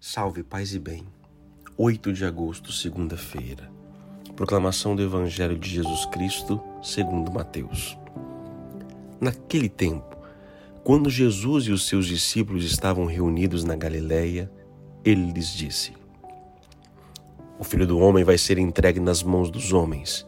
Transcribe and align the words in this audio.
Salve, 0.00 0.44
paz 0.44 0.74
e 0.74 0.78
bem. 0.78 1.02
8 1.76 2.12
de 2.12 2.24
agosto, 2.24 2.70
segunda-feira. 2.70 3.68
Proclamação 4.36 4.94
do 4.94 5.02
Evangelho 5.02 5.58
de 5.58 5.68
Jesus 5.68 6.06
Cristo, 6.06 6.62
segundo 6.80 7.32
Mateus. 7.32 7.98
Naquele 9.20 9.68
tempo, 9.68 10.16
quando 10.84 11.10
Jesus 11.10 11.64
e 11.64 11.72
os 11.72 11.88
seus 11.88 12.06
discípulos 12.06 12.64
estavam 12.64 13.06
reunidos 13.06 13.64
na 13.64 13.74
Galiléia, 13.74 14.48
ele 15.04 15.32
lhes 15.32 15.48
disse: 15.48 15.94
O 17.58 17.64
filho 17.64 17.84
do 17.84 17.98
homem 17.98 18.22
vai 18.22 18.38
ser 18.38 18.56
entregue 18.56 19.00
nas 19.00 19.24
mãos 19.24 19.50
dos 19.50 19.72
homens. 19.72 20.24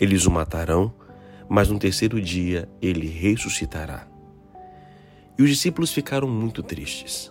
Eles 0.00 0.26
o 0.26 0.32
matarão, 0.32 0.92
mas 1.48 1.68
no 1.68 1.78
terceiro 1.78 2.20
dia 2.20 2.68
ele 2.82 3.06
ressuscitará. 3.06 4.08
E 5.38 5.44
os 5.44 5.48
discípulos 5.48 5.92
ficaram 5.92 6.28
muito 6.28 6.60
tristes. 6.60 7.30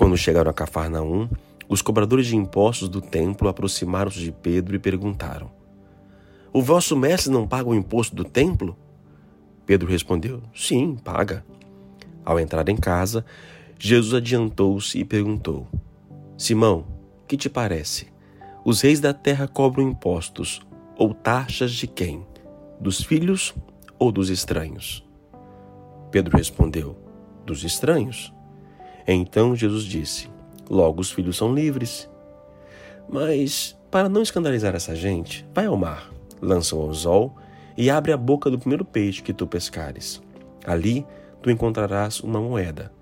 Quando 0.00 0.16
chegaram 0.16 0.50
a 0.50 0.54
Cafarnaum, 0.54 1.28
os 1.68 1.82
cobradores 1.82 2.26
de 2.26 2.34
impostos 2.34 2.88
do 2.88 3.02
templo 3.02 3.50
aproximaram-se 3.50 4.18
de 4.18 4.32
Pedro 4.32 4.74
e 4.74 4.78
perguntaram: 4.78 5.50
O 6.54 6.62
vosso 6.62 6.96
mestre 6.96 7.30
não 7.30 7.46
paga 7.46 7.68
o 7.68 7.74
imposto 7.74 8.16
do 8.16 8.24
templo? 8.24 8.74
Pedro 9.66 9.86
respondeu: 9.86 10.42
Sim, 10.54 10.96
paga. 10.96 11.44
Ao 12.24 12.40
entrar 12.40 12.66
em 12.70 12.78
casa, 12.78 13.26
Jesus 13.78 14.14
adiantou-se 14.14 14.98
e 14.98 15.04
perguntou: 15.04 15.68
Simão, 16.34 16.86
que 17.28 17.36
te 17.36 17.50
parece? 17.50 18.06
Os 18.64 18.80
reis 18.80 19.00
da 19.00 19.12
terra 19.12 19.46
cobram 19.46 19.86
impostos 19.86 20.62
ou 20.96 21.12
taxas 21.12 21.72
de 21.72 21.86
quem? 21.86 22.26
Dos 22.80 23.04
filhos 23.04 23.54
ou 23.98 24.10
dos 24.10 24.30
estranhos? 24.30 25.06
Pedro 26.10 26.38
respondeu: 26.38 26.96
Dos 27.44 27.64
estranhos. 27.64 28.32
Então 29.12 29.56
Jesus 29.56 29.84
disse: 29.84 30.28
Logo 30.68 31.00
os 31.00 31.10
filhos 31.10 31.36
são 31.36 31.52
livres. 31.52 32.08
Mas, 33.08 33.76
para 33.90 34.08
não 34.08 34.22
escandalizar 34.22 34.74
essa 34.76 34.94
gente, 34.94 35.44
vai 35.52 35.66
ao 35.66 35.76
mar, 35.76 36.12
lança 36.40 36.76
o 36.76 36.88
anzol 36.88 37.34
e 37.76 37.90
abre 37.90 38.12
a 38.12 38.16
boca 38.16 38.48
do 38.48 38.58
primeiro 38.58 38.84
peixe 38.84 39.20
que 39.20 39.32
tu 39.32 39.48
pescares. 39.48 40.22
Ali 40.64 41.04
tu 41.42 41.50
encontrarás 41.50 42.20
uma 42.20 42.40
moeda. 42.40 42.92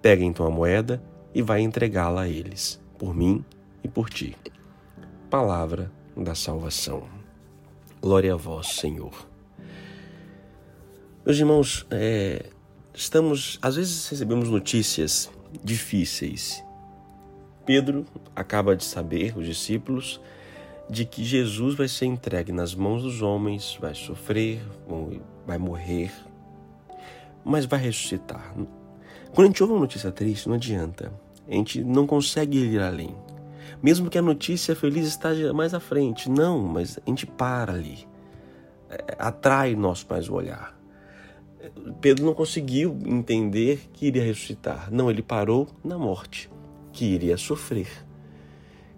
Pega 0.00 0.22
então 0.22 0.46
a 0.46 0.50
moeda 0.50 1.02
e 1.34 1.42
vai 1.42 1.62
entregá-la 1.62 2.22
a 2.22 2.28
eles, 2.28 2.80
por 2.96 3.12
mim 3.12 3.44
e 3.82 3.88
por 3.88 4.08
ti. 4.08 4.36
Palavra 5.28 5.90
da 6.16 6.34
salvação. 6.34 7.02
Glória 8.00 8.34
a 8.34 8.36
vós, 8.36 8.68
Senhor. 8.76 9.26
Meus 11.24 11.38
irmãos, 11.38 11.84
é, 11.90 12.50
estamos, 12.94 13.58
às 13.60 13.74
vezes 13.74 14.08
recebemos 14.08 14.48
notícias 14.48 15.28
difíceis. 15.62 16.64
Pedro 17.64 18.06
acaba 18.34 18.76
de 18.76 18.84
saber, 18.84 19.36
os 19.36 19.44
discípulos, 19.46 20.20
de 20.88 21.04
que 21.04 21.24
Jesus 21.24 21.74
vai 21.74 21.88
ser 21.88 22.06
entregue 22.06 22.52
nas 22.52 22.74
mãos 22.74 23.02
dos 23.02 23.22
homens, 23.22 23.76
vai 23.80 23.94
sofrer, 23.94 24.62
vai 25.46 25.58
morrer, 25.58 26.12
mas 27.44 27.64
vai 27.64 27.80
ressuscitar. 27.80 28.54
Quando 29.34 29.44
a 29.44 29.46
gente 29.48 29.62
ouve 29.62 29.74
uma 29.74 29.80
notícia 29.80 30.10
triste, 30.12 30.48
não 30.48 30.54
adianta. 30.54 31.12
A 31.48 31.52
gente 31.52 31.82
não 31.82 32.06
consegue 32.06 32.58
ir 32.58 32.80
além. 32.80 33.14
Mesmo 33.82 34.08
que 34.08 34.18
a 34.18 34.22
notícia 34.22 34.74
feliz 34.74 35.06
esteja 35.06 35.52
mais 35.52 35.74
à 35.74 35.80
frente. 35.80 36.30
Não, 36.30 36.60
mas 36.60 36.98
a 36.98 37.10
gente 37.10 37.26
para 37.26 37.72
ali. 37.72 38.06
É, 38.88 39.16
atrai 39.18 39.74
nosso 39.74 40.06
mais 40.08 40.28
o 40.28 40.34
olhar. 40.34 40.75
Pedro 42.00 42.24
não 42.24 42.34
conseguiu 42.34 42.98
entender 43.04 43.88
que 43.92 44.06
iria 44.06 44.24
ressuscitar. 44.24 44.88
Não, 44.92 45.10
ele 45.10 45.22
parou 45.22 45.68
na 45.84 45.98
morte, 45.98 46.50
que 46.92 47.04
iria 47.04 47.36
sofrer. 47.36 47.88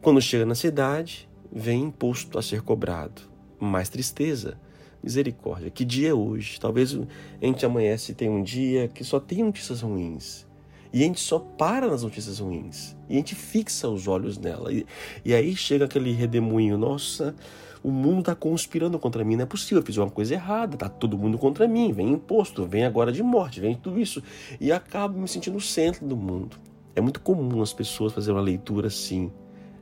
Quando 0.01 0.21
chega 0.21 0.47
na 0.47 0.55
cidade, 0.55 1.29
vem 1.53 1.83
imposto 1.83 2.39
a 2.39 2.43
ser 2.43 2.63
cobrado. 2.63 3.23
Mais 3.61 3.89
tristeza, 3.89 4.59
misericórdia. 5.03 5.71
Que 5.71 5.85
dia 5.85 6.11
é 6.11 6.15
hoje? 6.15 6.59
Talvez 6.59 6.95
a 6.95 7.45
gente 7.45 7.67
amanhece 7.67 8.13
e 8.13 8.15
tem 8.15 8.29
um 8.29 8.43
dia 8.43 8.89
que 8.89 9.05
só 9.05 9.21
tem 9.21 9.45
notícias 9.45 9.83
ruins. 9.83 10.48
E 10.93 11.03
a 11.03 11.07
gente 11.07 11.21
só 11.21 11.39
para 11.39 11.87
nas 11.87 12.03
notícias 12.03 12.39
ruins. 12.39 12.97
E 13.09 13.15
a 13.15 13.17
gente 13.17 13.35
fixa 13.35 13.89
os 13.89 14.09
olhos 14.09 14.39
nela. 14.39 14.73
E, 14.73 14.87
e 15.25 15.35
aí 15.35 15.55
chega 15.55 15.85
aquele 15.85 16.13
redemoinho, 16.13 16.79
nossa, 16.79 17.35
o 17.83 17.91
mundo 17.91 18.21
está 18.21 18.35
conspirando 18.35 18.99
contra 18.99 19.25
mim, 19.25 19.37
não 19.37 19.45
é 19.45 19.47
possível, 19.47 19.79
eu 19.79 19.87
fiz 19.87 19.97
uma 19.97 20.11
coisa 20.11 20.35
errada, 20.35 20.77
tá 20.77 20.89
todo 20.89 21.17
mundo 21.17 21.39
contra 21.39 21.69
mim, 21.69 21.93
vem 21.93 22.13
imposto, 22.13 22.67
vem 22.67 22.85
agora 22.85 23.13
de 23.13 23.23
morte, 23.23 23.61
vem 23.61 23.75
tudo 23.75 24.01
isso. 24.01 24.23
E 24.61 24.73
acabo 24.73 25.19
me 25.19 25.29
sentindo 25.29 25.55
no 25.55 25.61
centro 25.61 26.07
do 26.07 26.17
mundo. 26.17 26.57
É 26.97 27.01
muito 27.01 27.21
comum 27.21 27.63
as 27.63 27.73
pessoas 27.73 28.13
fazerem 28.13 28.37
uma 28.37 28.45
leitura 28.45 28.89
assim. 28.89 29.31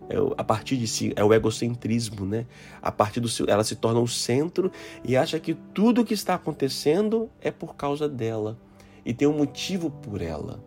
É, 0.08 0.16
a 0.36 0.44
partir 0.44 0.76
de 0.76 0.86
si, 0.86 1.12
é 1.16 1.24
o 1.24 1.32
egocentrismo, 1.34 2.24
né? 2.24 2.46
A 2.80 2.92
partir 2.92 3.18
do 3.18 3.28
seu, 3.28 3.46
ela 3.48 3.64
se 3.64 3.74
torna 3.74 3.98
o 3.98 4.06
centro 4.06 4.70
e 5.02 5.16
acha 5.16 5.40
que 5.40 5.54
tudo 5.54 6.02
o 6.02 6.04
que 6.04 6.14
está 6.14 6.34
acontecendo 6.34 7.28
é 7.40 7.50
por 7.50 7.74
causa 7.74 8.08
dela 8.08 8.56
e 9.04 9.14
tem 9.14 9.26
um 9.26 9.36
motivo 9.36 9.90
por 9.90 10.20
ela. 10.20 10.62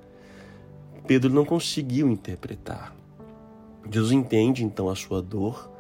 Pedro 1.08 1.34
não 1.34 1.46
conseguiu 1.46 2.10
interpretar. 2.10 2.96
Jesus 3.90 4.12
entende 4.12 4.64
então 4.64 4.90
a 4.90 4.96
sua 4.96 5.22
dor 5.22 5.72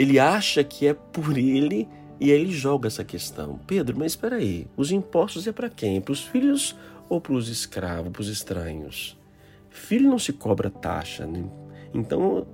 ele 0.00 0.18
acha 0.18 0.64
que 0.64 0.86
é 0.86 0.94
por 0.94 1.36
ele 1.36 1.86
e 2.18 2.32
aí 2.32 2.40
ele 2.40 2.52
joga 2.52 2.86
essa 2.86 3.04
questão. 3.04 3.60
Pedro, 3.66 3.98
mas 3.98 4.12
espera 4.12 4.36
aí, 4.36 4.66
os 4.76 4.90
impostos 4.90 5.46
é 5.46 5.52
para 5.52 5.68
quem? 5.68 6.00
Para 6.00 6.12
os 6.12 6.22
filhos 6.22 6.74
ou 7.08 7.20
para 7.20 7.34
os 7.34 7.48
escravos, 7.48 8.10
para 8.10 8.22
os 8.22 8.28
estranhos? 8.28 9.18
Filho 9.68 10.08
não 10.08 10.18
se 10.18 10.32
cobra 10.32 10.70
taxa, 10.70 11.26
né? 11.26 11.44
Então, 11.92 12.46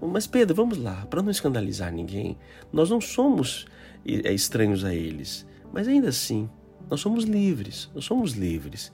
mas 0.00 0.26
Pedro, 0.26 0.56
vamos 0.56 0.78
lá, 0.78 1.06
para 1.08 1.22
não 1.22 1.30
escandalizar 1.30 1.92
ninguém, 1.92 2.36
nós 2.72 2.90
não 2.90 3.00
somos 3.00 3.66
é, 4.04 4.32
estranhos 4.32 4.84
a 4.84 4.92
eles, 4.92 5.46
mas 5.72 5.86
ainda 5.86 6.08
assim, 6.08 6.50
nós 6.90 7.00
somos 7.00 7.24
livres, 7.24 7.90
nós 7.94 8.04
somos 8.04 8.32
livres. 8.32 8.92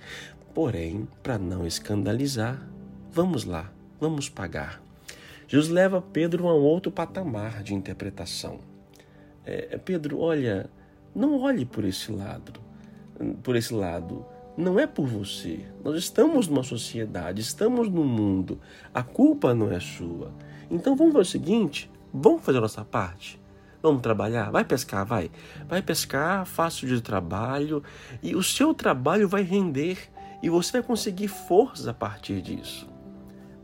Porém, 0.54 1.06
para 1.22 1.38
não 1.38 1.66
escandalizar, 1.66 2.68
vamos 3.12 3.44
lá, 3.44 3.72
vamos 4.00 4.28
pagar. 4.28 4.82
Jesus 5.46 5.70
leva 5.70 6.02
Pedro 6.02 6.46
a 6.46 6.54
um 6.54 6.60
outro 6.60 6.92
patamar 6.92 7.62
de 7.62 7.74
interpretação. 7.74 8.60
É, 9.46 9.68
é, 9.70 9.78
Pedro, 9.78 10.18
olha, 10.18 10.68
não 11.14 11.40
olhe 11.40 11.64
por 11.64 11.84
esse 11.84 12.12
lado, 12.12 12.52
por 13.42 13.56
esse 13.56 13.72
lado. 13.72 14.26
Não 14.56 14.78
é 14.78 14.86
por 14.86 15.06
você. 15.06 15.64
Nós 15.82 15.96
estamos 15.96 16.48
numa 16.48 16.62
sociedade, 16.62 17.40
estamos 17.40 17.88
no 17.88 18.04
mundo. 18.04 18.60
A 18.92 19.02
culpa 19.02 19.54
não 19.54 19.72
é 19.72 19.80
sua. 19.80 20.34
Então 20.70 20.94
vamos 20.94 21.12
fazer 21.14 21.22
o 21.22 21.30
seguinte: 21.30 21.90
vamos 22.12 22.42
fazer 22.42 22.58
a 22.58 22.62
nossa 22.62 22.84
parte. 22.84 23.40
Vamos 23.82 24.02
trabalhar? 24.02 24.50
Vai 24.50 24.64
pescar, 24.64 25.06
vai. 25.06 25.30
Vai 25.68 25.80
pescar, 25.80 26.44
faça 26.44 26.84
o 26.84 26.88
de 26.88 27.00
trabalho 27.00 27.82
e 28.22 28.34
o 28.34 28.42
seu 28.42 28.74
trabalho 28.74 29.28
vai 29.28 29.42
render 29.42 30.10
e 30.42 30.50
você 30.50 30.72
vai 30.72 30.82
conseguir 30.82 31.28
força 31.28 31.90
a 31.90 31.94
partir 31.94 32.40
disso. 32.42 32.88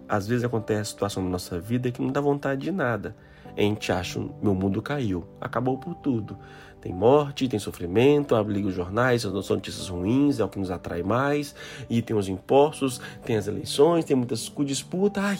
Às 0.08 0.26
vezes 0.26 0.44
acontece 0.44 0.90
situação 0.90 1.22
na 1.22 1.30
nossa 1.30 1.58
vida 1.58 1.90
que 1.90 2.00
não 2.00 2.12
dá 2.12 2.20
vontade 2.20 2.60
de 2.60 2.70
nada. 2.70 3.16
A 3.56 3.60
gente 3.60 3.90
acha, 3.90 4.20
meu 4.42 4.54
mundo 4.54 4.82
caiu, 4.82 5.26
acabou 5.40 5.78
por 5.78 5.94
tudo. 5.94 6.36
Tem 6.80 6.92
morte, 6.92 7.48
tem 7.48 7.58
sofrimento, 7.58 8.36
liga 8.42 8.68
os 8.68 8.74
jornais, 8.74 9.22
são 9.22 9.32
notícias 9.32 9.88
ruins, 9.88 10.38
é 10.38 10.44
o 10.44 10.48
que 10.48 10.58
nos 10.58 10.70
atrai 10.70 11.02
mais. 11.02 11.54
E 11.88 12.02
tem 12.02 12.16
os 12.16 12.28
impostos, 12.28 13.00
tem 13.24 13.36
as 13.36 13.46
eleições, 13.46 14.04
tem 14.04 14.16
muitas 14.16 14.52
disputas. 14.64 15.24
Ai, 15.24 15.38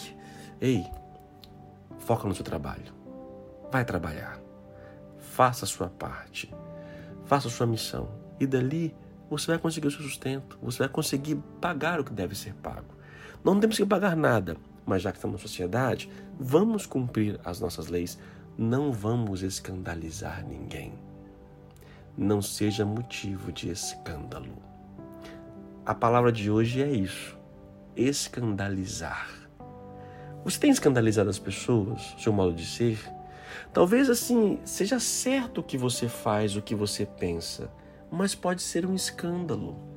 ei, 0.59 0.85
foca 1.99 2.27
no 2.27 2.33
seu 2.33 2.43
trabalho. 2.43 2.93
Vai 3.71 3.85
trabalhar. 3.85 4.44
Faça 5.35 5.65
a 5.65 5.67
sua 5.67 5.89
parte. 5.89 6.49
Faça 7.25 7.49
a 7.49 7.51
sua 7.51 7.67
missão. 7.67 8.07
E 8.39 8.47
dali 8.47 8.95
você 9.29 9.47
vai 9.47 9.57
conseguir 9.57 9.87
o 9.87 9.91
seu 9.91 10.01
sustento. 10.01 10.57
Você 10.63 10.79
vai 10.79 10.87
conseguir 10.87 11.35
pagar 11.59 11.99
o 11.99 12.05
que 12.05 12.13
deve 12.13 12.33
ser 12.35 12.53
pago. 12.53 12.95
Não 13.43 13.59
temos 13.59 13.75
que 13.75 13.85
pagar 13.85 14.15
nada, 14.15 14.55
mas 14.85 15.01
já 15.01 15.11
que 15.11 15.17
estamos 15.17 15.35
na 15.35 15.41
sociedade, 15.45 16.09
vamos 16.39 16.85
cumprir 16.85 17.37
as 17.43 17.59
nossas 17.59 17.87
leis, 17.87 18.17
não 18.57 18.93
vamos 18.93 19.43
escandalizar 19.43 20.41
ninguém. 20.47 20.93
Não 22.17 22.41
seja 22.41 22.85
motivo 22.85 23.51
de 23.51 23.69
escândalo. 23.69 24.55
A 25.85 25.93
palavra 25.93 26.31
de 26.31 26.49
hoje 26.49 26.81
é 26.81 26.89
isso: 26.89 27.37
escandalizar. 27.93 29.29
Você 30.45 30.57
tem 30.57 30.71
escandalizado 30.71 31.29
as 31.29 31.39
pessoas, 31.39 32.15
seu 32.17 32.31
modo 32.31 32.53
de 32.53 32.65
ser? 32.65 33.14
Talvez 33.73 34.09
assim 34.09 34.59
seja 34.63 34.99
certo 34.99 35.59
o 35.59 35.63
que 35.63 35.77
você 35.77 36.07
faz, 36.07 36.55
o 36.55 36.61
que 36.61 36.75
você 36.75 37.05
pensa, 37.05 37.71
mas 38.11 38.35
pode 38.35 38.61
ser 38.61 38.85
um 38.85 38.95
escândalo 38.95 39.95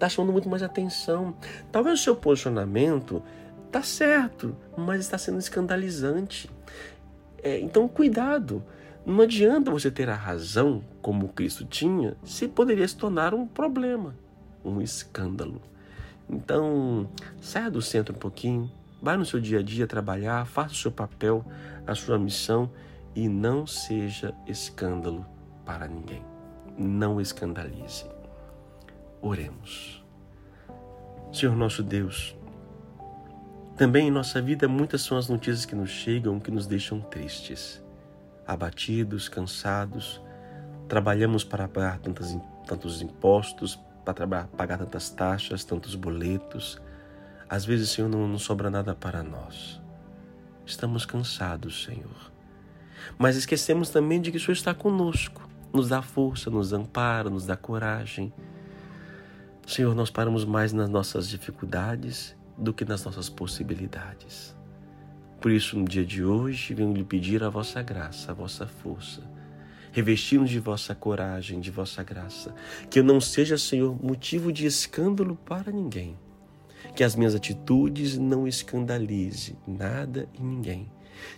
está 0.00 0.08
chamando 0.08 0.32
muito 0.32 0.48
mais 0.48 0.62
atenção. 0.62 1.34
Talvez 1.70 2.00
o 2.00 2.02
seu 2.02 2.16
posicionamento 2.16 3.22
está 3.66 3.82
certo, 3.82 4.56
mas 4.76 5.00
está 5.00 5.18
sendo 5.18 5.38
escandalizante. 5.38 6.50
É, 7.42 7.60
então, 7.60 7.86
cuidado. 7.86 8.64
Não 9.04 9.20
adianta 9.20 9.70
você 9.70 9.90
ter 9.90 10.08
a 10.08 10.14
razão 10.14 10.82
como 11.00 11.28
Cristo 11.28 11.64
tinha, 11.64 12.16
se 12.24 12.48
poderia 12.48 12.86
se 12.86 12.96
tornar 12.96 13.34
um 13.34 13.46
problema, 13.46 14.14
um 14.64 14.80
escândalo. 14.80 15.60
Então, 16.28 17.08
saia 17.40 17.70
do 17.70 17.80
centro 17.80 18.14
um 18.14 18.18
pouquinho, 18.18 18.70
Vá 19.02 19.16
no 19.16 19.24
seu 19.24 19.40
dia 19.40 19.60
a 19.60 19.62
dia 19.62 19.86
trabalhar, 19.86 20.44
faça 20.44 20.74
o 20.74 20.76
seu 20.76 20.92
papel, 20.92 21.42
a 21.86 21.94
sua 21.94 22.18
missão 22.18 22.70
e 23.14 23.28
não 23.28 23.66
seja 23.66 24.34
escândalo 24.46 25.26
para 25.64 25.86
ninguém. 25.86 26.24
Não 26.76 27.20
escandalize. 27.20 28.06
Oremos. 29.20 30.04
Senhor 31.32 31.54
nosso 31.54 31.82
Deus, 31.82 32.36
também 33.76 34.08
em 34.08 34.10
nossa 34.10 34.42
vida 34.42 34.68
muitas 34.68 35.00
são 35.00 35.16
as 35.16 35.28
notícias 35.28 35.64
que 35.64 35.74
nos 35.74 35.88
chegam 35.88 36.38
que 36.38 36.50
nos 36.50 36.66
deixam 36.66 37.00
tristes, 37.00 37.82
abatidos, 38.46 39.28
cansados. 39.28 40.20
Trabalhamos 40.86 41.44
para 41.44 41.66
pagar 41.66 41.98
tantos 41.98 43.00
impostos, 43.00 43.78
para 44.04 44.44
pagar 44.44 44.76
tantas 44.76 45.08
taxas, 45.08 45.64
tantos 45.64 45.94
boletos. 45.94 46.78
Às 47.48 47.64
vezes, 47.64 47.90
Senhor, 47.90 48.08
não, 48.08 48.28
não 48.28 48.38
sobra 48.38 48.68
nada 48.70 48.94
para 48.94 49.22
nós. 49.22 49.80
Estamos 50.66 51.06
cansados, 51.06 51.84
Senhor. 51.84 52.30
Mas 53.18 53.36
esquecemos 53.36 53.90
também 53.90 54.20
de 54.20 54.30
que 54.30 54.36
o 54.36 54.40
Senhor 54.40 54.52
está 54.52 54.74
conosco, 54.74 55.48
nos 55.72 55.88
dá 55.88 56.02
força, 56.02 56.50
nos 56.50 56.72
ampara, 56.72 57.30
nos 57.30 57.46
dá 57.46 57.56
coragem. 57.56 58.32
Senhor, 59.66 59.94
nós 59.94 60.10
paramos 60.10 60.44
mais 60.44 60.72
nas 60.72 60.88
nossas 60.88 61.28
dificuldades 61.28 62.36
do 62.58 62.74
que 62.74 62.84
nas 62.84 63.04
nossas 63.04 63.28
possibilidades. 63.28 64.54
Por 65.40 65.50
isso, 65.50 65.78
no 65.78 65.86
dia 65.86 66.04
de 66.04 66.22
hoje, 66.22 66.74
venho 66.74 66.92
lhe 66.92 67.04
pedir 67.04 67.42
a 67.42 67.48
vossa 67.48 67.80
graça, 67.82 68.30
a 68.30 68.34
vossa 68.34 68.66
força. 68.66 69.22
Revestir-nos 69.92 70.50
de 70.50 70.60
vossa 70.60 70.94
coragem, 70.94 71.60
de 71.60 71.70
vossa 71.70 72.02
graça. 72.02 72.54
Que 72.90 72.98
eu 72.98 73.04
não 73.04 73.20
seja, 73.20 73.56
Senhor, 73.56 73.96
motivo 74.04 74.52
de 74.52 74.66
escândalo 74.66 75.36
para 75.36 75.72
ninguém. 75.72 76.16
Que 76.94 77.02
as 77.02 77.16
minhas 77.16 77.34
atitudes 77.34 78.18
não 78.18 78.46
escandalize 78.46 79.56
nada 79.66 80.28
e 80.38 80.42
ninguém. 80.42 80.90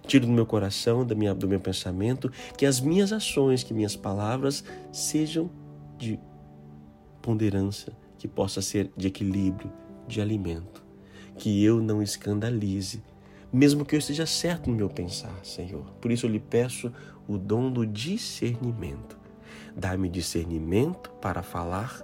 Tire 0.06 0.26
do 0.26 0.32
meu 0.32 0.46
coração, 0.46 1.04
da 1.04 1.14
minha, 1.14 1.34
do 1.34 1.48
meu 1.48 1.60
pensamento, 1.60 2.30
que 2.56 2.66
as 2.66 2.80
minhas 2.80 3.12
ações, 3.12 3.62
que 3.62 3.74
minhas 3.74 3.96
palavras 3.96 4.64
sejam 4.92 5.50
de 5.98 6.18
ponderância, 7.20 7.92
que 8.18 8.26
possa 8.26 8.60
ser 8.62 8.90
de 8.96 9.08
equilíbrio, 9.08 9.72
de 10.06 10.20
alimento 10.20 10.82
que 11.36 11.64
eu 11.64 11.80
não 11.80 12.02
escandalize, 12.02 13.02
mesmo 13.52 13.84
que 13.84 13.94
eu 13.94 13.98
esteja 13.98 14.26
certo 14.26 14.70
no 14.70 14.76
meu 14.76 14.88
pensar, 14.88 15.34
Senhor. 15.42 15.84
Por 16.00 16.10
isso 16.10 16.26
eu 16.26 16.30
lhe 16.30 16.40
peço 16.40 16.92
o 17.28 17.36
dom 17.36 17.70
do 17.70 17.86
discernimento. 17.86 19.18
Dá-me 19.76 20.08
discernimento 20.08 21.10
para 21.20 21.42
falar, 21.42 22.02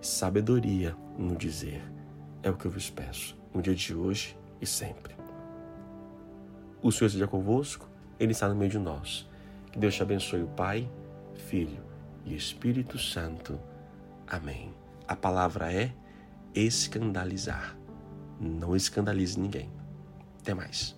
sabedoria 0.00 0.96
no 1.18 1.36
dizer. 1.36 1.82
É 2.42 2.50
o 2.50 2.56
que 2.56 2.66
eu 2.66 2.70
vos 2.70 2.90
peço 2.90 3.36
no 3.52 3.62
dia 3.62 3.74
de 3.74 3.94
hoje 3.94 4.36
e 4.60 4.66
sempre. 4.66 5.14
O 6.84 6.92
Senhor 6.92 7.10
seja 7.10 7.26
convosco, 7.26 7.88
Ele 8.20 8.30
está 8.30 8.48
no 8.48 8.54
meio 8.54 8.70
de 8.70 8.78
nós. 8.78 9.28
Que 9.72 9.78
Deus 9.80 9.96
te 9.96 10.02
abençoe, 10.02 10.42
o 10.42 10.48
Pai, 10.48 10.88
Filho 11.48 11.82
e 12.24 12.36
Espírito 12.36 12.96
Santo. 12.98 13.58
Amém. 14.26 14.72
A 15.08 15.16
palavra 15.16 15.72
é 15.72 15.92
escandalizar 16.54 17.76
não 18.40 18.74
escandalize 18.74 19.38
ninguém. 19.38 19.70
Até 20.40 20.54
mais. 20.54 20.96